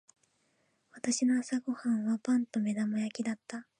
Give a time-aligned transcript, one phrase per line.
[0.93, 3.67] 私の朝ご飯はパンと目玉焼きだった。